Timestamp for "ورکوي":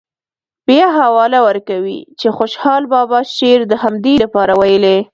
1.47-1.99